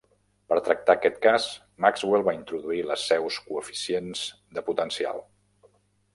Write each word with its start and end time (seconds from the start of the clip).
Per 0.51 0.55
tractar 0.67 0.93
aquest 0.99 1.19
cas 1.25 1.45
Maxwell 1.85 2.25
va 2.29 2.35
introduir 2.39 2.81
les 2.93 3.05
seus 3.11 3.39
coeficients 3.51 4.27
de 4.59 4.67
potencial. 4.73 5.25